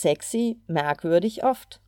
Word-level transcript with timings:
Sexy, 0.00 0.58
merkwürdig 0.66 1.44
oft. 1.44 1.78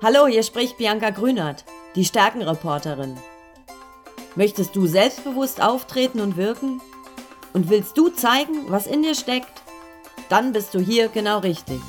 Hallo, 0.00 0.28
hier 0.28 0.44
spricht 0.44 0.76
Bianca 0.76 1.10
Grünert, 1.10 1.64
die 1.96 2.04
Stärkenreporterin. 2.04 3.16
Möchtest 4.36 4.76
du 4.76 4.86
selbstbewusst 4.86 5.60
auftreten 5.60 6.20
und 6.20 6.36
wirken? 6.36 6.80
Und 7.52 7.68
willst 7.68 7.98
du 7.98 8.10
zeigen, 8.10 8.70
was 8.70 8.86
in 8.86 9.02
dir 9.02 9.16
steckt? 9.16 9.62
Dann 10.28 10.52
bist 10.52 10.72
du 10.72 10.78
hier 10.78 11.08
genau 11.08 11.40
richtig. 11.40 11.80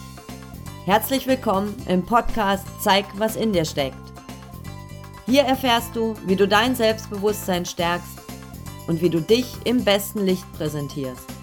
Herzlich 0.86 1.28
willkommen 1.28 1.76
im 1.88 2.04
Podcast 2.04 2.66
Zeig, 2.80 3.06
was 3.14 3.36
in 3.36 3.54
dir 3.54 3.66
steckt. 3.66 3.96
Hier 5.28 5.44
erfährst 5.44 5.96
du, 5.96 6.16
wie 6.26 6.36
du 6.36 6.48
dein 6.48 6.76
Selbstbewusstsein 6.76 7.64
stärkst 7.64 8.22
und 8.88 9.04
wie 9.04 9.12
du 9.12 9.22
dich 9.22 9.46
im 9.66 9.84
besten 9.84 10.26
Licht 10.26 10.52
präsentierst, 10.54 11.35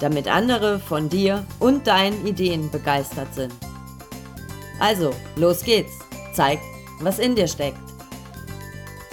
damit 0.00 0.28
andere 0.28 0.78
von 0.78 1.08
dir 1.08 1.44
und 1.58 1.86
deinen 1.86 2.26
Ideen 2.26 2.70
begeistert 2.70 3.34
sind. 3.34 3.52
Also, 4.80 5.10
los 5.36 5.62
geht's. 5.64 5.92
Zeig, 6.32 6.60
was 7.00 7.18
in 7.18 7.34
dir 7.34 7.48
steckt. 7.48 7.78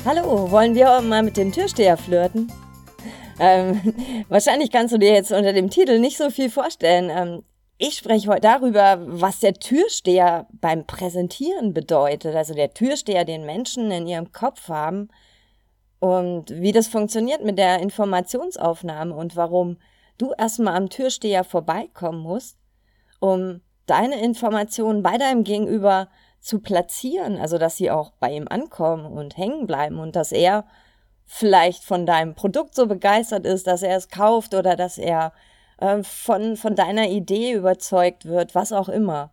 Hallo, 0.06 0.52
wollen 0.52 0.76
wir 0.76 1.02
mal 1.02 1.24
mit 1.24 1.38
dem 1.38 1.52
Türsteher 1.52 1.98
flirten? 1.98 2.52
Ähm, 3.40 3.82
wahrscheinlich 4.30 4.72
kannst 4.72 4.94
du 4.94 5.00
dir 5.00 5.14
jetzt 5.14 5.32
unter 5.32 5.54
dem 5.54 5.70
Titel 5.70 6.00
nicht 6.00 6.18
so 6.18 6.30
viel 6.30 6.50
vorstellen. 6.50 7.10
Ähm, 7.10 7.44
ich 7.78 7.96
spreche 7.96 8.30
heute 8.30 8.42
darüber, 8.42 9.00
was 9.02 9.40
der 9.40 9.54
Türsteher 9.54 10.48
beim 10.62 10.86
Präsentieren 10.86 11.74
bedeutet. 11.74 12.36
Also 12.36 12.54
der 12.54 12.74
Türsteher, 12.74 13.26
den 13.26 13.46
Menschen 13.46 13.92
in 13.92 14.08
ihrem 14.08 14.32
Kopf 14.32 14.70
haben 14.70 15.10
und 16.00 16.52
wie 16.52 16.72
das 16.72 16.88
funktioniert 16.88 17.44
mit 17.44 17.58
der 17.58 17.80
Informationsaufnahme 17.80 19.14
und 19.14 19.36
warum 19.36 19.78
du 20.18 20.34
erstmal 20.38 20.76
am 20.76 20.90
Türsteher 20.90 21.44
vorbeikommen 21.44 22.20
musst, 22.20 22.58
um 23.20 23.62
deine 23.86 24.22
Informationen 24.22 25.04
bei 25.04 25.18
deinem 25.18 25.44
Gegenüber 25.44 26.10
zu 26.40 26.60
platzieren, 26.60 27.38
also 27.38 27.58
dass 27.58 27.78
sie 27.78 27.92
auch 27.92 28.12
bei 28.20 28.32
ihm 28.32 28.48
ankommen 28.48 29.06
und 29.06 29.38
hängen 29.38 29.66
bleiben 29.66 30.00
und 30.00 30.16
dass 30.16 30.32
er 30.32 30.66
vielleicht 31.26 31.84
von 31.84 32.06
deinem 32.06 32.36
Produkt 32.36 32.76
so 32.76 32.86
begeistert 32.86 33.46
ist, 33.46 33.68
dass 33.68 33.82
er 33.82 33.98
es 33.98 34.10
kauft 34.10 34.54
oder 34.54 34.76
dass 34.76 34.98
er 34.98 35.34
äh, 35.80 36.04
von, 36.04 36.56
von 36.56 36.76
deiner 36.76 37.10
Idee 37.10 37.54
überzeugt 37.54 38.26
wird, 38.26 38.54
was 38.54 38.72
auch 38.72 38.90
immer. 38.90 39.32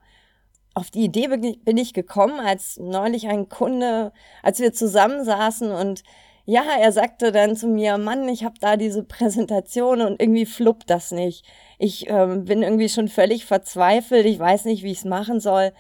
Auf 0.74 0.90
die 0.90 1.04
Idee 1.04 1.28
bin 1.28 1.76
ich 1.76 1.92
gekommen, 1.92 2.40
als 2.40 2.78
neulich 2.78 3.28
ein 3.28 3.50
Kunde, 3.50 4.12
als 4.42 4.58
wir 4.58 4.72
zusammensaßen 4.72 5.70
und 5.70 6.02
ja, 6.44 6.64
er 6.78 6.92
sagte 6.92 7.32
dann 7.32 7.56
zu 7.56 7.68
mir, 7.68 7.98
Mann, 7.98 8.28
ich 8.28 8.44
habe 8.44 8.54
da 8.60 8.76
diese 8.76 9.04
Präsentation 9.04 10.00
und 10.00 10.20
irgendwie 10.20 10.46
fluppt 10.46 10.90
das 10.90 11.12
nicht. 11.12 11.44
Ich 11.78 12.08
ähm, 12.08 12.44
bin 12.44 12.62
irgendwie 12.62 12.88
schon 12.88 13.08
völlig 13.08 13.44
verzweifelt, 13.44 14.26
ich 14.26 14.38
weiß 14.38 14.64
nicht, 14.64 14.82
wie 14.82 14.90
ich 14.90 14.98
es 14.98 15.04
machen 15.04 15.40
soll. 15.40 15.72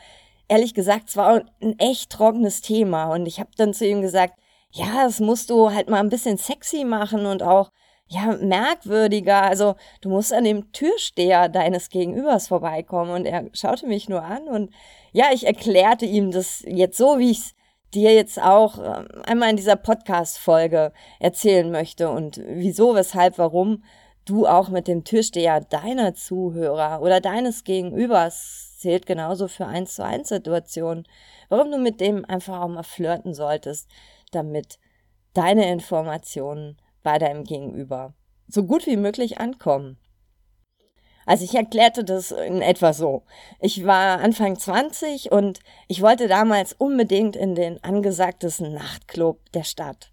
Ehrlich 0.48 0.74
gesagt, 0.74 1.08
es 1.08 1.16
war 1.16 1.42
ein 1.60 1.78
echt 1.78 2.10
trockenes 2.10 2.60
Thema 2.60 3.06
und 3.12 3.26
ich 3.26 3.40
habe 3.40 3.50
dann 3.56 3.74
zu 3.74 3.86
ihm 3.86 4.02
gesagt, 4.02 4.34
ja, 4.70 5.04
das 5.04 5.20
musst 5.20 5.50
du 5.50 5.70
halt 5.72 5.90
mal 5.90 6.00
ein 6.00 6.08
bisschen 6.08 6.38
sexy 6.38 6.84
machen 6.84 7.26
und 7.26 7.42
auch 7.42 7.70
ja, 8.12 8.36
merkwürdiger. 8.40 9.42
Also, 9.42 9.74
du 10.00 10.08
musst 10.10 10.32
an 10.32 10.44
dem 10.44 10.72
Türsteher 10.72 11.48
deines 11.48 11.88
Gegenübers 11.88 12.48
vorbeikommen. 12.48 13.10
Und 13.10 13.26
er 13.26 13.48
schaute 13.54 13.86
mich 13.86 14.08
nur 14.08 14.22
an 14.22 14.48
und 14.48 14.70
ja, 15.12 15.26
ich 15.32 15.46
erklärte 15.46 16.06
ihm 16.06 16.30
das 16.30 16.62
jetzt 16.66 16.96
so, 16.98 17.18
wie 17.18 17.30
ich 17.30 17.38
es 17.38 17.54
dir 17.94 18.14
jetzt 18.14 18.40
auch 18.40 18.78
ähm, 18.78 19.06
einmal 19.24 19.50
in 19.50 19.56
dieser 19.56 19.76
Podcast-Folge 19.76 20.92
erzählen 21.20 21.70
möchte 21.70 22.10
und 22.10 22.40
wieso, 22.46 22.94
weshalb, 22.94 23.38
warum 23.38 23.84
du 24.24 24.46
auch 24.46 24.68
mit 24.68 24.88
dem 24.88 25.04
Türsteher 25.04 25.60
deiner 25.60 26.14
Zuhörer 26.14 27.02
oder 27.02 27.20
deines 27.20 27.64
Gegenübers 27.64 28.76
zählt 28.78 29.06
genauso 29.06 29.48
für 29.48 29.66
eins 29.66 29.94
zu 29.94 30.04
eins 30.04 30.28
Situationen, 30.28 31.06
warum 31.48 31.70
du 31.70 31.78
mit 31.78 32.00
dem 32.00 32.24
einfach 32.24 32.60
auch 32.60 32.68
mal 32.68 32.82
flirten 32.82 33.34
solltest, 33.34 33.88
damit 34.32 34.78
deine 35.34 35.70
Informationen 35.70 36.76
bei 37.02 37.18
deinem 37.18 37.44
Gegenüber 37.44 38.14
so 38.48 38.64
gut 38.64 38.86
wie 38.86 38.96
möglich 38.96 39.38
ankommen. 39.38 39.98
Also 41.24 41.44
ich 41.44 41.54
erklärte 41.54 42.04
das 42.04 42.32
in 42.32 42.62
etwa 42.62 42.92
so. 42.92 43.22
Ich 43.60 43.86
war 43.86 44.20
Anfang 44.20 44.58
20 44.58 45.30
und 45.30 45.60
ich 45.88 46.02
wollte 46.02 46.28
damals 46.28 46.72
unbedingt 46.72 47.36
in 47.36 47.54
den 47.54 47.82
angesagtesten 47.84 48.72
Nachtclub 48.72 49.38
der 49.52 49.64
Stadt. 49.64 50.10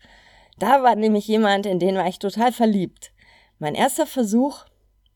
Da 0.59 0.83
war 0.83 0.95
nämlich 0.95 1.27
jemand, 1.27 1.65
in 1.65 1.79
den 1.79 1.95
war 1.95 2.07
ich 2.07 2.19
total 2.19 2.51
verliebt. 2.51 3.11
Mein 3.57 3.75
erster 3.75 4.05
Versuch, 4.05 4.65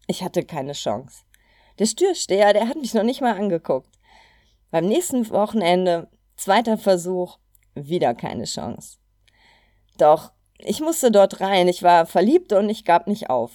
ich 0.08 0.24
hatte 0.24 0.44
keine 0.44 0.74
Chance. 0.74 1.24
Der 1.80 1.86
Stürsteher, 1.86 2.54
der 2.54 2.68
hat 2.68 2.78
mich 2.78 2.94
noch 2.94 3.04
nicht 3.04 3.22
mal 3.22 3.36
angeguckt. 3.36 3.90
Beim 4.72 4.86
nächsten 4.86 5.30
Wochenende, 5.30 6.08
zweiter 6.36 6.78
Versuch, 6.78 7.38
wieder 7.76 8.14
keine 8.14 8.46
Chance. 8.46 8.98
Doch, 9.98 10.32
ich 10.58 10.82
musste 10.82 11.12
dort 11.12 11.42
rein, 11.42 11.68
ich 11.68 11.84
war 11.84 12.06
verliebt 12.06 12.54
und 12.54 12.70
ich 12.70 12.86
gab 12.86 13.08
nicht 13.08 13.30
auf. 13.30 13.52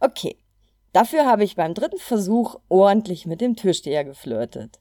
Okay, 0.00 0.36
Dafür 0.98 1.26
habe 1.26 1.44
ich 1.44 1.54
beim 1.54 1.74
dritten 1.74 2.00
Versuch 2.00 2.56
ordentlich 2.68 3.24
mit 3.24 3.40
dem 3.40 3.54
Türsteher 3.54 4.02
geflirtet. 4.02 4.80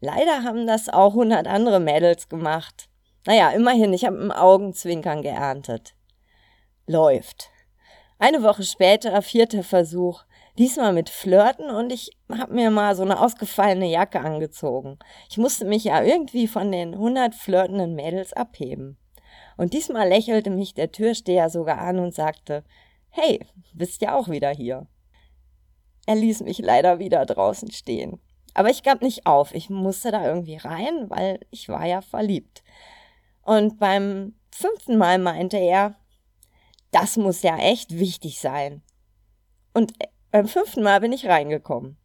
Leider 0.00 0.42
haben 0.42 0.66
das 0.66 0.88
auch 0.88 1.12
hundert 1.12 1.46
andere 1.46 1.80
Mädels 1.80 2.30
gemacht. 2.30 2.88
Naja, 3.26 3.50
immerhin, 3.50 3.92
ich 3.92 4.06
habe 4.06 4.16
im 4.16 4.32
Augenzwinkern 4.32 5.20
geerntet. 5.20 5.94
Läuft. 6.86 7.50
Eine 8.18 8.42
Woche 8.42 8.62
später, 8.62 9.20
vierter 9.20 9.62
Versuch, 9.62 10.22
diesmal 10.56 10.94
mit 10.94 11.10
Flirten 11.10 11.68
und 11.68 11.92
ich 11.92 12.16
habe 12.30 12.54
mir 12.54 12.70
mal 12.70 12.96
so 12.96 13.02
eine 13.02 13.20
ausgefallene 13.20 13.90
Jacke 13.90 14.20
angezogen. 14.20 14.98
Ich 15.28 15.36
musste 15.36 15.66
mich 15.66 15.84
ja 15.84 16.02
irgendwie 16.02 16.48
von 16.48 16.72
den 16.72 16.96
hundert 16.96 17.34
flirtenden 17.34 17.94
Mädels 17.94 18.32
abheben. 18.32 18.96
Und 19.58 19.74
diesmal 19.74 20.08
lächelte 20.08 20.48
mich 20.48 20.72
der 20.72 20.90
Türsteher 20.90 21.50
sogar 21.50 21.82
an 21.82 21.98
und 21.98 22.14
sagte, 22.14 22.64
hey, 23.10 23.44
bist 23.74 24.00
ja 24.00 24.16
auch 24.16 24.28
wieder 24.30 24.48
hier. 24.48 24.86
Er 26.06 26.16
ließ 26.16 26.40
mich 26.40 26.58
leider 26.58 26.98
wieder 26.98 27.24
draußen 27.24 27.70
stehen. 27.70 28.20
Aber 28.54 28.70
ich 28.70 28.82
gab 28.82 29.02
nicht 29.02 29.26
auf. 29.26 29.54
Ich 29.54 29.70
musste 29.70 30.10
da 30.10 30.26
irgendwie 30.26 30.56
rein, 30.56 31.08
weil 31.08 31.40
ich 31.50 31.68
war 31.68 31.86
ja 31.86 32.00
verliebt. 32.00 32.62
Und 33.42 33.78
beim 33.78 34.34
fünften 34.50 34.96
Mal 34.96 35.18
meinte 35.18 35.56
er, 35.56 35.96
das 36.90 37.16
muss 37.16 37.42
ja 37.42 37.56
echt 37.56 37.98
wichtig 37.98 38.40
sein. 38.40 38.82
Und 39.72 39.92
beim 40.30 40.46
fünften 40.46 40.82
Mal 40.82 41.00
bin 41.00 41.12
ich 41.12 41.26
reingekommen. 41.26 41.96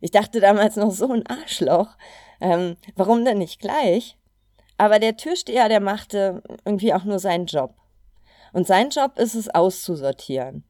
Ich 0.00 0.10
dachte 0.10 0.40
damals 0.40 0.76
noch 0.76 0.90
so 0.90 1.12
ein 1.12 1.26
Arschloch. 1.26 1.96
Ähm, 2.40 2.76
warum 2.96 3.24
denn 3.24 3.38
nicht 3.38 3.60
gleich? 3.60 4.18
Aber 4.78 4.98
der 4.98 5.16
Türsteher, 5.16 5.68
der 5.68 5.80
machte 5.80 6.42
irgendwie 6.64 6.92
auch 6.92 7.04
nur 7.04 7.18
seinen 7.18 7.46
Job. 7.46 7.76
Und 8.52 8.66
sein 8.66 8.90
Job 8.90 9.18
ist 9.18 9.34
es 9.34 9.48
auszusortieren. 9.48 10.64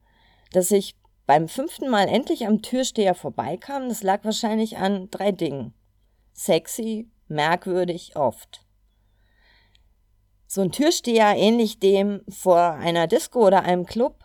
Dass 0.51 0.69
ich 0.71 0.95
beim 1.25 1.47
fünften 1.47 1.89
Mal 1.89 2.07
endlich 2.07 2.45
am 2.45 2.61
Türsteher 2.61 3.15
vorbeikam, 3.15 3.89
das 3.89 4.03
lag 4.03 4.23
wahrscheinlich 4.23 4.77
an 4.77 5.09
drei 5.09 5.31
Dingen. 5.31 5.73
Sexy, 6.33 7.09
merkwürdig, 7.27 8.15
oft. 8.15 8.65
So 10.47 10.61
ein 10.61 10.71
Türsteher 10.71 11.35
ähnlich 11.35 11.79
dem 11.79 12.21
vor 12.29 12.73
einer 12.73 13.07
Disco 13.07 13.47
oder 13.47 13.63
einem 13.63 13.85
Club, 13.85 14.23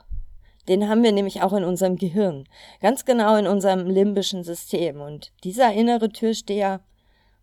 den 0.68 0.88
haben 0.88 1.02
wir 1.02 1.12
nämlich 1.12 1.40
auch 1.40 1.54
in 1.54 1.64
unserem 1.64 1.96
Gehirn, 1.96 2.44
ganz 2.80 3.04
genau 3.06 3.36
in 3.36 3.46
unserem 3.46 3.86
limbischen 3.86 4.44
System. 4.44 5.00
Und 5.00 5.32
dieser 5.42 5.72
innere 5.72 6.10
Türsteher 6.10 6.82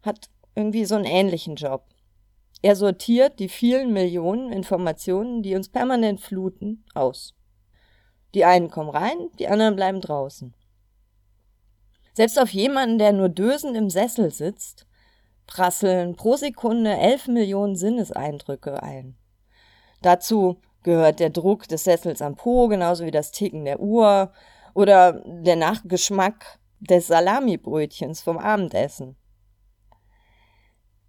hat 0.04 0.30
irgendwie 0.54 0.86
so 0.86 0.96
einen 0.96 1.06
ähnlichen 1.06 1.56
Job. 1.56 1.86
Er 2.62 2.76
sortiert 2.76 3.40
die 3.40 3.50
vielen 3.50 3.94
Millionen 3.94 4.52
Informationen, 4.52 5.42
die 5.42 5.56
uns 5.56 5.70
permanent 5.70 6.22
fluten, 6.22 6.84
aus. 6.94 7.34
Die 8.36 8.44
einen 8.44 8.70
kommen 8.70 8.90
rein, 8.90 9.30
die 9.40 9.48
anderen 9.48 9.78
bleiben 9.78 10.02
draußen. 10.02 10.54
Selbst 12.14 12.38
auf 12.38 12.50
jemanden, 12.50 13.00
der 13.00 13.14
nur 13.14 13.30
dösend 13.30 13.78
im 13.78 13.90
Sessel 13.90 14.30
sitzt, 14.30 14.86
prasseln 15.48 16.16
pro 16.16 16.36
Sekunde 16.36 16.98
elf 16.98 17.28
Millionen 17.28 17.78
Sinneseindrücke 17.78 18.84
ein. 18.84 19.16
Dazu 20.02 20.60
gehört 20.84 21.22
der 21.22 21.30
Druck 21.30 21.68
des 21.70 21.86
Sessels 21.86 22.22
am 22.22 22.36
Po, 22.36 22.68
genauso 22.68 23.06
wie 23.06 23.12
das 23.12 23.32
Ticken 23.32 23.64
der 23.64 23.80
Uhr 23.80 24.34
oder 24.74 25.24
der 25.26 25.56
Nachgeschmack 25.56 26.60
des 26.82 27.08
Salamibrötchens 27.08 28.22
vom 28.22 28.38
Abendessen. 28.38 29.16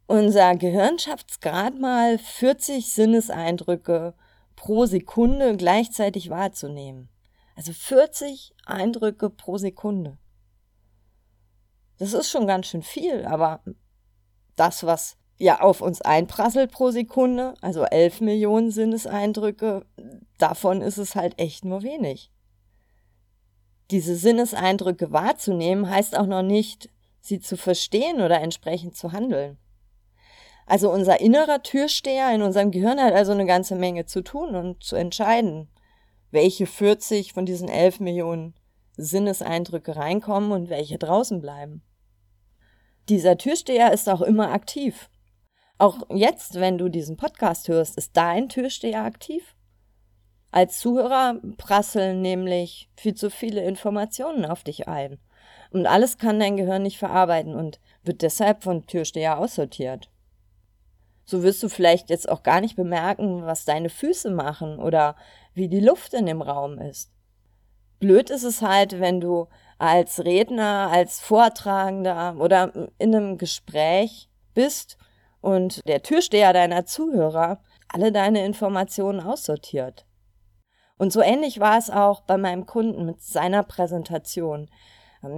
Unser 0.07 0.55
Gehirn 0.55 1.01
schafft 1.01 1.31
es 1.33 1.41
gerade 1.41 1.77
mal 1.77 2.19
40 2.19 2.93
Sinneseindrücke 2.93 4.15
pro 4.55 4.87
Sekunde 4.87 5.57
gleichzeitig 5.57 6.31
wahrzunehmen. 6.31 7.09
Also 7.57 7.73
40 7.73 8.55
Eindrücke 8.67 9.31
pro 9.31 9.57
Sekunde. 9.57 10.19
Das 11.99 12.13
ist 12.13 12.31
schon 12.31 12.47
ganz 12.47 12.67
schön 12.67 12.83
viel, 12.83 13.25
aber 13.25 13.63
das, 14.55 14.85
was 14.85 15.17
ja 15.39 15.61
auf 15.61 15.81
uns 15.81 16.03
einprasselt 16.03 16.71
pro 16.71 16.91
Sekunde, 16.91 17.55
also 17.63 17.85
11 17.85 18.21
Millionen 18.21 18.71
Sinneseindrücke, 18.71 19.87
davon 20.39 20.83
ist 20.83 20.99
es 20.99 21.17
halt 21.17 21.39
echt 21.39 21.65
nur 21.65 21.83
wenig. 21.83 22.31
Diese 23.91 24.17
Sinneseindrücke 24.17 25.11
wahrzunehmen 25.13 25.89
heißt 25.89 26.17
auch 26.19 26.27
noch 26.27 26.43
nicht, 26.43 26.91
sie 27.21 27.41
zu 27.41 27.57
verstehen 27.57 28.21
oder 28.21 28.41
entsprechend 28.41 28.97
zu 28.97 29.13
handeln. 29.13 29.59
Also 30.67 30.91
unser 30.91 31.21
innerer 31.21 31.63
Türsteher 31.63 32.35
in 32.35 32.43
unserem 32.43 32.71
Gehirn 32.71 33.01
hat 33.01 33.15
also 33.15 33.33
eine 33.33 33.47
ganze 33.47 33.77
Menge 33.77 34.05
zu 34.05 34.23
tun 34.23 34.57
und 34.57 34.83
zu 34.83 34.97
entscheiden, 34.97 35.69
welche 36.31 36.67
40 36.67 37.33
von 37.33 37.47
diesen 37.47 37.69
11 37.69 38.01
Millionen 38.01 38.55
Sinneseindrücke 38.97 39.97
reinkommen 39.97 40.53
und 40.53 40.71
welche 40.71 40.99
draußen 40.99 41.41
bleiben. 41.41 41.83
Dieser 43.09 43.39
Türsteher 43.39 43.93
ist 43.93 44.09
auch 44.09 44.23
immer 44.23 44.53
aktiv. 44.53 45.11
Auch 45.79 46.09
jetzt, 46.11 46.55
wenn 46.59 46.79
du 46.79 46.89
diesen 46.89 47.17
Podcast 47.17 47.69
hörst, 47.69 47.97
ist 47.97 48.17
dein 48.17 48.49
Türsteher 48.49 49.05
aktiv. 49.05 49.55
Als 50.51 50.79
Zuhörer 50.81 51.41
prasseln 51.59 52.23
nämlich 52.23 52.89
viel 52.97 53.15
zu 53.15 53.31
viele 53.31 53.63
Informationen 53.65 54.47
auf 54.47 54.65
dich 54.65 54.89
ein. 54.89 55.19
Und 55.71 55.87
alles 55.87 56.17
kann 56.17 56.41
dein 56.41 56.57
Gehirn 56.57 56.83
nicht 56.83 56.99
verarbeiten 56.99 57.55
und 57.55 57.79
wird 58.03 58.23
deshalb 58.23 58.63
von 58.63 58.87
Türsteher 58.87 59.39
aussortiert. 59.39 60.09
So 61.27 61.43
wirst 61.43 61.63
du 61.63 61.69
vielleicht 61.69 62.09
jetzt 62.09 62.29
auch 62.29 62.43
gar 62.43 62.61
nicht 62.61 62.77
bemerken, 62.77 63.45
was 63.45 63.65
deine 63.65 63.91
Füße 63.91 64.31
machen 64.31 64.79
oder 64.79 65.17
wie 65.55 65.69
die 65.69 65.81
Luft 65.81 66.15
in 66.15 66.27
dem 66.27 66.41
Raum 66.41 66.79
ist. 66.79 67.11
Blöd 67.99 68.31
ist 68.31 68.45
es 68.45 68.63
halt, 68.63 69.01
wenn 69.01 69.21
du 69.21 69.49
als 69.79 70.25
Redner, 70.25 70.89
als 70.93 71.21
Vortragender 71.21 72.37
oder 72.39 72.73
in 72.99 73.15
einem 73.15 73.39
Gespräch 73.39 74.29
bist 74.55 74.97
und 75.41 75.87
der 75.89 76.03
Türsteher 76.03 76.53
deiner 76.53 76.87
Zuhörer 76.87 77.61
alle 77.89 78.13
deine 78.13 78.45
Informationen 78.45 79.21
aussortiert. 79.21 80.07
Und 80.99 81.13
so 81.13 81.21
ähnlich 81.21 81.61
war 81.61 81.77
es 81.77 81.91
auch 81.91 82.23
bei 82.23 82.37
meinem 82.37 82.67
Kunden 82.67 83.05
mit 83.05 83.21
seiner 83.21 83.63
Präsentation. 83.63 84.71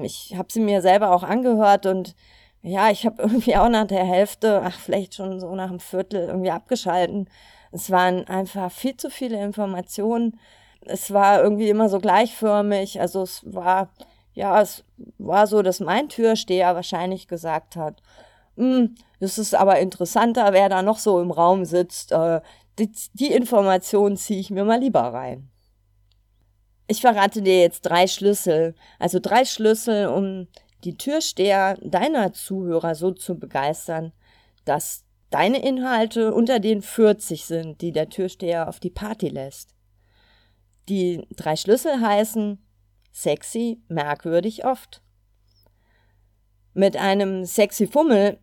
Ich 0.03 0.37
habe 0.37 0.53
sie 0.53 0.61
mir 0.61 0.83
selber 0.83 1.13
auch 1.13 1.23
angehört 1.23 1.87
und 1.87 2.15
ja, 2.63 2.91
ich 2.91 3.07
habe 3.07 3.23
irgendwie 3.23 3.57
auch 3.57 3.69
nach 3.69 3.87
der 3.87 4.05
Hälfte, 4.05 4.63
ach, 4.65 4.79
vielleicht 4.79 5.15
schon 5.15 5.41
so 5.41 5.55
nach 5.55 5.71
einem 5.71 5.81
Viertel 5.81 6.29
irgendwie 6.29 6.51
abgeschalten. 6.51 7.29
Es 7.73 7.91
waren 7.91 8.27
einfach 8.29 8.73
viel 8.73 8.97
zu 8.97 9.11
viele 9.11 9.43
Informationen. 9.43 10.39
Es 10.81 11.13
war 11.13 11.43
irgendwie 11.43 11.69
immer 11.69 11.89
so 11.89 11.99
gleichförmig. 11.99 13.01
Also 13.01 13.23
es 13.23 13.43
war, 13.45 13.91
ja, 14.33 14.61
es 14.63 14.85
war 15.19 15.47
so, 15.47 15.63
dass 15.63 15.81
mein 15.81 16.09
Türsteher 16.09 16.75
wahrscheinlich 16.75 17.29
gesagt 17.29 17.77
hat, 17.77 18.03
hm, 18.57 18.97
es 19.21 19.39
ist 19.39 19.55
aber 19.55 19.79
interessanter, 19.79 20.53
wer 20.53 20.69
da 20.69 20.83
noch 20.83 20.99
so 20.99 21.21
im 21.21 21.31
Raum 21.31 21.65
sitzt. 21.65 22.13
Äh, 22.13 22.41
die, 22.79 22.91
die 23.13 23.33
Information 23.33 24.17
ziehe 24.17 24.41
ich 24.41 24.51
mir 24.51 24.65
mal 24.65 24.81
lieber 24.81 25.01
rein. 25.01 25.51
Ich 26.87 27.01
verrate 27.03 27.43
dir 27.43 27.61
jetzt 27.61 27.83
drei 27.83 28.07
Schlüssel. 28.07 28.75
Also 28.99 29.19
drei 29.21 29.45
Schlüssel, 29.45 30.09
um 30.09 30.49
die 30.85 30.97
Türsteher 30.97 31.77
deiner 31.83 32.33
Zuhörer 32.33 32.95
so 32.95 33.11
zu 33.13 33.39
begeistern, 33.39 34.13
dass 34.65 35.05
deine 35.31 35.63
Inhalte 35.63 36.33
unter 36.33 36.61
den 36.61 36.83
40 36.83 37.45
sind, 37.45 37.81
die 37.81 37.93
der 37.93 38.09
Türsteher 38.09 38.69
auf 38.69 38.81
die 38.81 38.91
Party 38.91 39.29
lässt. 39.29 39.75
Die 40.89 41.27
drei 41.37 41.57
Schlüssel 41.57 42.01
heißen 42.01 42.59
sexy, 43.13 43.83
merkwürdig 43.89 44.65
oft. 44.65 45.03
Mit 46.73 46.97
einem 46.97 47.45
sexy 47.45 47.87
Fummel 47.87 48.39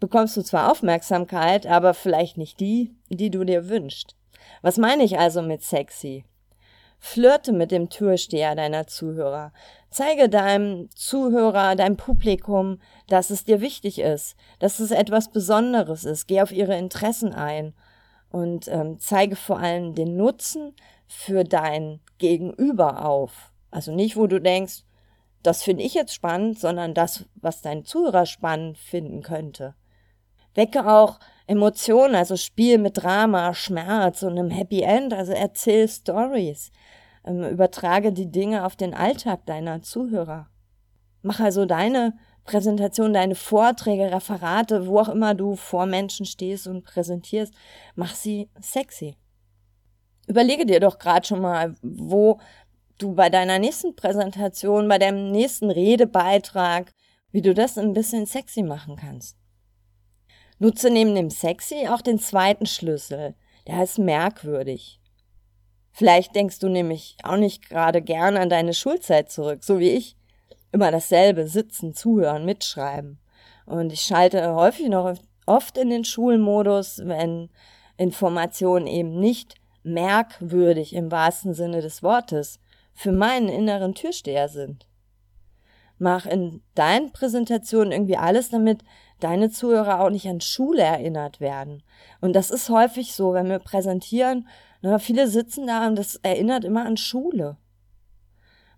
bekommst 0.00 0.36
du 0.36 0.42
zwar 0.42 0.70
Aufmerksamkeit, 0.70 1.66
aber 1.66 1.94
vielleicht 1.94 2.38
nicht 2.38 2.60
die, 2.60 2.94
die 3.08 3.30
du 3.30 3.44
dir 3.44 3.68
wünschst. 3.68 4.16
Was 4.62 4.78
meine 4.78 5.04
ich 5.04 5.18
also 5.18 5.42
mit 5.42 5.62
sexy? 5.62 6.24
Flirte 7.04 7.50
mit 7.52 7.72
dem 7.72 7.90
Türsteher 7.90 8.54
deiner 8.54 8.86
Zuhörer. 8.86 9.52
Zeige 9.90 10.28
deinem 10.28 10.88
Zuhörer, 10.94 11.74
deinem 11.74 11.96
Publikum, 11.96 12.78
dass 13.08 13.30
es 13.30 13.42
dir 13.42 13.60
wichtig 13.60 13.98
ist, 13.98 14.36
dass 14.60 14.78
es 14.78 14.92
etwas 14.92 15.32
Besonderes 15.32 16.04
ist. 16.04 16.28
Geh 16.28 16.40
auf 16.40 16.52
ihre 16.52 16.78
Interessen 16.78 17.34
ein 17.34 17.74
und 18.30 18.68
ähm, 18.68 19.00
zeige 19.00 19.34
vor 19.34 19.58
allem 19.58 19.96
den 19.96 20.16
Nutzen 20.16 20.76
für 21.08 21.42
dein 21.42 21.98
Gegenüber 22.18 23.04
auf. 23.04 23.52
Also 23.72 23.92
nicht, 23.92 24.16
wo 24.16 24.28
du 24.28 24.40
denkst, 24.40 24.84
das 25.42 25.64
finde 25.64 25.82
ich 25.82 25.94
jetzt 25.94 26.14
spannend, 26.14 26.60
sondern 26.60 26.94
das, 26.94 27.24
was 27.34 27.62
dein 27.62 27.84
Zuhörer 27.84 28.26
spannend 28.26 28.78
finden 28.78 29.22
könnte. 29.22 29.74
Wecke 30.54 30.86
auch 30.86 31.18
Emotionen, 31.52 32.14
also 32.14 32.36
spiel 32.36 32.78
mit 32.78 33.02
Drama, 33.02 33.52
Schmerz 33.54 34.22
und 34.22 34.38
einem 34.38 34.50
Happy 34.50 34.80
End, 34.80 35.12
also 35.12 35.32
erzähl 35.32 35.86
Stories. 35.86 36.72
Ähm, 37.24 37.44
übertrage 37.44 38.12
die 38.12 38.30
Dinge 38.30 38.64
auf 38.64 38.74
den 38.74 38.94
Alltag 38.94 39.46
deiner 39.46 39.82
Zuhörer. 39.82 40.48
Mach 41.20 41.40
also 41.40 41.66
deine 41.66 42.14
Präsentation, 42.44 43.12
deine 43.12 43.34
Vorträge, 43.34 44.10
Referate, 44.10 44.86
wo 44.86 44.98
auch 44.98 45.10
immer 45.10 45.34
du 45.34 45.54
vor 45.54 45.86
Menschen 45.86 46.26
stehst 46.26 46.66
und 46.66 46.84
präsentierst, 46.84 47.54
mach 47.94 48.14
sie 48.14 48.48
sexy. 48.60 49.16
Überlege 50.26 50.66
dir 50.66 50.80
doch 50.80 50.98
gerade 50.98 51.26
schon 51.26 51.42
mal, 51.42 51.76
wo 51.82 52.40
du 52.98 53.14
bei 53.14 53.28
deiner 53.28 53.58
nächsten 53.58 53.94
Präsentation, 53.94 54.88
bei 54.88 54.98
deinem 54.98 55.30
nächsten 55.30 55.70
Redebeitrag, 55.70 56.92
wie 57.30 57.42
du 57.42 57.54
das 57.54 57.78
ein 57.78 57.92
bisschen 57.92 58.26
sexy 58.26 58.62
machen 58.62 58.96
kannst. 58.96 59.41
Nutze 60.62 60.90
neben 60.90 61.16
dem 61.16 61.28
sexy 61.28 61.88
auch 61.88 62.02
den 62.02 62.20
zweiten 62.20 62.66
Schlüssel, 62.66 63.34
der 63.66 63.78
heißt 63.78 63.98
merkwürdig. 63.98 65.00
Vielleicht 65.90 66.36
denkst 66.36 66.60
du 66.60 66.68
nämlich 66.68 67.16
auch 67.24 67.36
nicht 67.36 67.68
gerade 67.68 68.00
gerne 68.00 68.38
an 68.38 68.48
deine 68.48 68.72
Schulzeit 68.72 69.28
zurück, 69.28 69.64
so 69.64 69.80
wie 69.80 69.90
ich. 69.90 70.16
Immer 70.70 70.92
dasselbe, 70.92 71.48
sitzen, 71.48 71.94
zuhören, 71.94 72.44
mitschreiben. 72.44 73.18
Und 73.66 73.92
ich 73.92 74.02
schalte 74.02 74.54
häufig 74.54 74.88
noch 74.88 75.16
oft 75.46 75.76
in 75.78 75.90
den 75.90 76.04
Schulmodus, 76.04 77.00
wenn 77.06 77.50
Informationen 77.96 78.86
eben 78.86 79.18
nicht 79.18 79.56
merkwürdig 79.82 80.94
im 80.94 81.10
wahrsten 81.10 81.54
Sinne 81.54 81.80
des 81.80 82.04
Wortes 82.04 82.60
für 82.94 83.10
meinen 83.10 83.48
inneren 83.48 83.96
Türsteher 83.96 84.48
sind. 84.48 84.86
Mach 85.98 86.24
in 86.24 86.62
deinen 86.76 87.10
Präsentationen 87.10 87.90
irgendwie 87.90 88.16
alles, 88.16 88.50
damit 88.50 88.84
deine 89.22 89.50
Zuhörer 89.50 90.00
auch 90.00 90.10
nicht 90.10 90.26
an 90.28 90.40
Schule 90.40 90.82
erinnert 90.82 91.40
werden. 91.40 91.82
Und 92.20 92.34
das 92.34 92.50
ist 92.50 92.68
häufig 92.68 93.14
so, 93.14 93.32
wenn 93.34 93.48
wir 93.48 93.58
präsentieren 93.58 94.46
na, 94.82 94.98
viele 94.98 95.28
sitzen 95.28 95.68
da 95.68 95.86
und 95.86 95.96
das 95.96 96.16
erinnert 96.16 96.64
immer 96.64 96.84
an 96.84 96.96
Schule. 96.96 97.56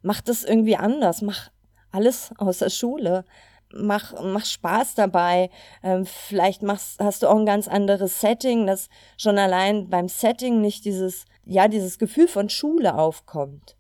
Mach 0.02 0.20
das 0.20 0.44
irgendwie 0.44 0.76
anders. 0.76 1.23
Mach 1.23 1.50
alles 1.91 2.31
außer 2.36 2.69
Schule. 2.69 3.24
Mach, 3.72 4.13
mach 4.22 4.44
Spaß 4.44 4.94
dabei. 4.96 5.48
Ähm, 5.82 6.05
vielleicht 6.05 6.63
machst, 6.63 7.01
hast 7.01 7.22
du 7.22 7.29
auch 7.29 7.39
ein 7.39 7.46
ganz 7.46 7.69
anderes 7.69 8.20
Setting, 8.20 8.67
dass 8.67 8.91
schon 9.17 9.39
allein 9.39 9.89
beim 9.89 10.08
Setting 10.08 10.60
nicht 10.60 10.84
dieses, 10.84 11.24
ja, 11.46 11.69
dieses 11.69 11.98
Gefühl 11.98 12.29
von 12.29 12.51
Schule 12.51 12.96
aufkommt. 12.96 13.77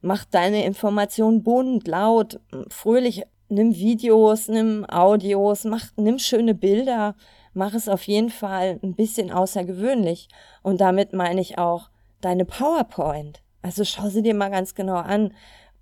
Mach 0.00 0.24
deine 0.24 0.64
Information 0.64 1.42
bunt, 1.42 1.88
laut, 1.88 2.40
fröhlich. 2.68 3.24
Nimm 3.48 3.74
Videos, 3.74 4.48
nimm 4.48 4.84
Audios, 4.88 5.64
mach, 5.64 5.86
nimm 5.96 6.18
schöne 6.18 6.54
Bilder 6.54 7.14
mach 7.58 7.74
es 7.74 7.88
auf 7.88 8.04
jeden 8.04 8.30
Fall 8.30 8.78
ein 8.82 8.94
bisschen 8.94 9.30
außergewöhnlich. 9.30 10.28
Und 10.62 10.80
damit 10.80 11.12
meine 11.12 11.40
ich 11.40 11.58
auch 11.58 11.90
deine 12.20 12.44
PowerPoint. 12.44 13.42
Also 13.62 13.84
schau 13.84 14.08
sie 14.08 14.22
dir 14.22 14.34
mal 14.34 14.50
ganz 14.50 14.74
genau 14.74 14.96
an. 14.96 15.34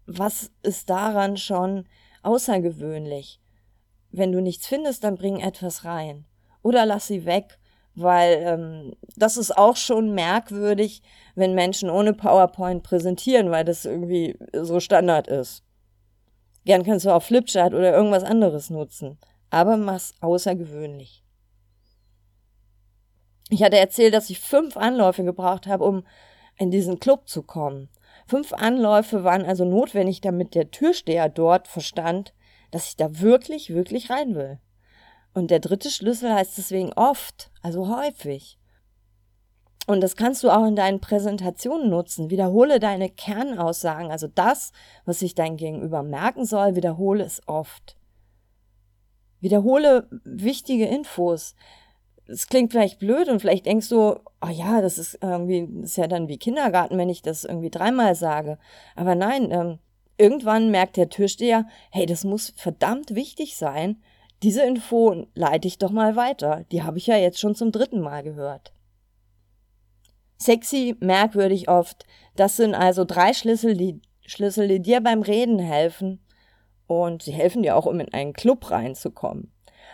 Was 0.06 0.50
ist 0.62 0.88
daran 0.90 1.36
schon 1.36 1.84
außergewöhnlich? 2.22 3.40
Wenn 4.10 4.32
du 4.32 4.40
nichts 4.40 4.66
findest, 4.66 5.04
dann 5.04 5.16
bring 5.16 5.38
etwas 5.40 5.84
rein. 5.84 6.24
Oder 6.62 6.86
lass 6.86 7.08
sie 7.08 7.26
weg, 7.26 7.58
weil 7.94 8.38
ähm, 8.42 8.94
das 9.16 9.36
ist 9.36 9.56
auch 9.56 9.76
schon 9.76 10.14
merkwürdig, 10.14 11.02
wenn 11.34 11.54
Menschen 11.54 11.90
ohne 11.90 12.14
PowerPoint 12.14 12.82
präsentieren, 12.82 13.50
weil 13.50 13.64
das 13.64 13.84
irgendwie 13.84 14.38
so 14.52 14.80
Standard 14.80 15.28
ist. 15.28 15.65
Gern 16.66 16.82
kannst 16.82 17.06
du 17.06 17.14
auch 17.14 17.22
Flipchart 17.22 17.74
oder 17.74 17.94
irgendwas 17.94 18.24
anderes 18.24 18.70
nutzen, 18.70 19.18
aber 19.50 19.76
mach's 19.76 20.14
außergewöhnlich. 20.20 21.22
Ich 23.50 23.62
hatte 23.62 23.78
erzählt, 23.78 24.12
dass 24.12 24.30
ich 24.30 24.40
fünf 24.40 24.76
Anläufe 24.76 25.22
gebraucht 25.22 25.68
habe, 25.68 25.84
um 25.84 26.04
in 26.58 26.72
diesen 26.72 26.98
Club 26.98 27.28
zu 27.28 27.44
kommen. 27.44 27.88
Fünf 28.26 28.52
Anläufe 28.52 29.22
waren 29.22 29.44
also 29.44 29.64
notwendig, 29.64 30.20
damit 30.20 30.56
der 30.56 30.72
Türsteher 30.72 31.28
dort 31.28 31.68
verstand, 31.68 32.34
dass 32.72 32.88
ich 32.88 32.96
da 32.96 33.20
wirklich, 33.20 33.72
wirklich 33.72 34.10
rein 34.10 34.34
will. 34.34 34.58
Und 35.34 35.52
der 35.52 35.60
dritte 35.60 35.88
Schlüssel 35.88 36.34
heißt 36.34 36.58
deswegen 36.58 36.92
oft, 36.94 37.52
also 37.62 37.96
häufig. 37.96 38.58
Und 39.86 40.02
das 40.02 40.16
kannst 40.16 40.42
du 40.42 40.50
auch 40.50 40.66
in 40.66 40.76
deinen 40.76 41.00
Präsentationen 41.00 41.88
nutzen. 41.88 42.30
Wiederhole 42.30 42.80
deine 42.80 43.08
Kernaussagen, 43.08 44.10
also 44.10 44.26
das, 44.26 44.72
was 45.04 45.20
sich 45.20 45.34
dein 45.34 45.56
Gegenüber 45.56 46.02
merken 46.02 46.44
soll, 46.44 46.74
wiederhole 46.74 47.24
es 47.24 47.40
oft. 47.46 47.96
Wiederhole 49.40 50.08
wichtige 50.24 50.86
Infos 50.86 51.54
es 52.28 52.48
klingt 52.48 52.72
vielleicht 52.72 52.98
blöd 52.98 53.28
und 53.28 53.40
vielleicht 53.40 53.66
denkst 53.66 53.88
du, 53.88 54.18
oh 54.40 54.48
ja, 54.50 54.80
das 54.80 54.98
ist 54.98 55.18
irgendwie, 55.22 55.68
das 55.80 55.90
ist 55.90 55.96
ja 55.96 56.06
dann 56.06 56.28
wie 56.28 56.38
Kindergarten, 56.38 56.98
wenn 56.98 57.08
ich 57.08 57.22
das 57.22 57.44
irgendwie 57.44 57.70
dreimal 57.70 58.14
sage. 58.14 58.58
Aber 58.94 59.14
nein, 59.14 59.50
ähm, 59.50 59.78
irgendwann 60.18 60.70
merkt 60.70 60.96
der 60.96 61.08
Türsteher, 61.08 61.66
hey, 61.90 62.06
das 62.06 62.24
muss 62.24 62.52
verdammt 62.56 63.14
wichtig 63.14 63.56
sein. 63.56 64.02
Diese 64.42 64.62
Info 64.62 65.26
leite 65.34 65.68
ich 65.68 65.78
doch 65.78 65.90
mal 65.90 66.16
weiter. 66.16 66.64
Die 66.72 66.82
habe 66.82 66.98
ich 66.98 67.06
ja 67.06 67.16
jetzt 67.16 67.40
schon 67.40 67.54
zum 67.54 67.72
dritten 67.72 68.00
Mal 68.00 68.22
gehört. 68.22 68.72
Sexy, 70.38 70.96
merkwürdig 71.00 71.68
oft. 71.68 72.04
Das 72.36 72.56
sind 72.56 72.74
also 72.74 73.04
drei 73.04 73.32
Schlüssel, 73.32 73.76
die 73.76 74.00
Schlüssel, 74.26 74.68
die 74.68 74.80
dir 74.80 75.00
beim 75.00 75.22
Reden 75.22 75.58
helfen. 75.58 76.20
Und 76.86 77.22
sie 77.22 77.32
helfen 77.32 77.62
dir 77.62 77.76
auch, 77.76 77.86
um 77.86 77.98
in 78.00 78.12
einen 78.12 78.32
Club 78.32 78.70
reinzukommen. 78.70 79.50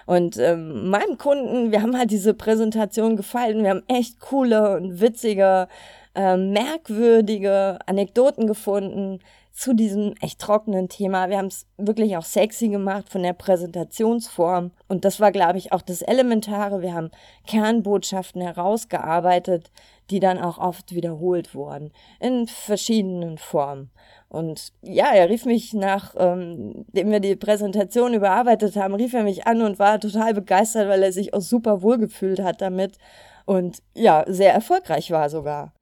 Und 0.07 0.37
ähm, 0.37 0.91
meinem 0.91 1.17
Kunden, 1.17 1.71
wir 1.71 1.83
haben 1.83 1.97
halt 1.97 2.11
diese 2.11 2.35
Präsentation 2.35 3.17
gefallen. 3.17 3.63
Wir 3.63 3.71
haben 3.71 3.85
echt 3.89 4.21
coole 4.21 4.77
und 4.77 5.01
witzige, 5.01 5.69
äh, 6.15 6.37
merkwürdige 6.37 7.79
Anekdoten 7.87 8.47
gefunden 8.47 9.21
zu 9.53 9.75
diesem 9.75 10.15
echt 10.21 10.41
trockenen 10.41 10.89
Thema. 10.89 11.29
Wir 11.29 11.39
haben 11.39 11.47
es 11.47 11.67
wirklich 11.77 12.17
auch 12.17 12.25
sexy 12.25 12.69
gemacht 12.69 13.11
von 13.11 13.23
der 13.23 13.35
Präsentationsform. 13.35 14.73
Und 14.89 15.05
das 15.05 15.21
war, 15.21 15.31
glaube 15.31 15.59
ich, 15.59 15.73
auch 15.73 15.83
das 15.83 16.03
Elementare. 16.03 16.81
Wir 16.81 16.95
haben 16.95 17.11
Kernbotschaften 17.47 18.41
herausgearbeitet, 18.41 19.71
die 20.13 20.21
dann 20.21 20.39
auch 20.39 20.59
oft 20.59 20.95
wiederholt 20.95 21.55
wurden 21.55 21.91
in 22.21 22.47
verschiedenen 22.47 23.39
Formen. 23.39 23.91
Und 24.29 24.73
ja, 24.83 25.07
er 25.13 25.31
rief 25.31 25.47
mich 25.47 25.73
nach, 25.73 26.15
ähm, 26.19 26.85
wir 26.93 27.21
die 27.21 27.37
Präsentation 27.37 28.13
überarbeitet 28.13 28.77
haben, 28.77 28.95
rief 28.95 29.15
er 29.15 29.25
mich 29.25 29.47
an 29.47 29.63
und 29.63 29.79
war 29.79 29.99
total 29.99 30.35
begeistert, 30.35 30.89
weil 30.89 31.03
er 31.03 31.13
sich 31.13 31.33
auch 31.33 31.41
super 31.41 31.83
wohl 31.83 31.99
gefühlt 31.99 32.41
hat 32.41 32.61
damit 32.61 32.99
und 33.47 33.83
ja, 33.95 34.25
sehr 34.29 34.53
erfolgreich 34.53 35.11
war 35.11 35.31
sogar. 35.31 35.73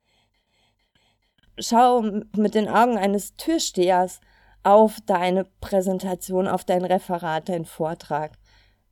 Schau 1.58 2.02
mit 2.36 2.54
den 2.54 2.68
Augen 2.68 2.96
eines 2.96 3.36
Türstehers 3.36 4.20
auf 4.62 4.98
deine 5.06 5.44
Präsentation, 5.60 6.46
auf 6.46 6.64
dein 6.64 6.84
Referat, 6.84 7.48
dein 7.48 7.64
Vortrag. 7.64 8.32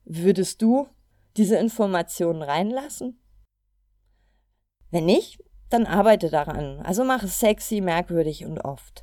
Würdest 0.04 0.62
du 0.62 0.88
diese 1.36 1.56
Informationen 1.56 2.42
reinlassen? 2.42 3.20
Wenn 4.90 5.06
nicht, 5.06 5.42
dann 5.70 5.86
arbeite 5.86 6.30
daran. 6.30 6.80
Also 6.82 7.04
mach 7.04 7.22
es 7.22 7.40
sexy, 7.40 7.80
merkwürdig 7.80 8.44
und 8.44 8.60
oft. 8.60 9.02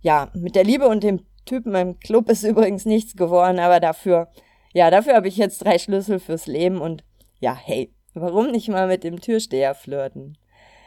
Ja, 0.00 0.30
mit 0.34 0.56
der 0.56 0.64
Liebe 0.64 0.88
und 0.88 1.02
dem 1.02 1.26
Typen 1.44 1.74
im 1.74 1.98
Club 2.00 2.28
ist 2.28 2.42
übrigens 2.44 2.84
nichts 2.84 3.16
geworden, 3.16 3.58
aber 3.58 3.80
dafür, 3.80 4.28
ja, 4.72 4.90
dafür 4.90 5.14
habe 5.14 5.28
ich 5.28 5.36
jetzt 5.36 5.64
drei 5.64 5.78
Schlüssel 5.78 6.18
fürs 6.18 6.46
Leben 6.46 6.80
und 6.80 7.04
ja, 7.38 7.54
hey, 7.54 7.94
warum 8.14 8.50
nicht 8.50 8.68
mal 8.68 8.86
mit 8.86 9.04
dem 9.04 9.20
Türsteher 9.20 9.74
flirten? 9.74 10.36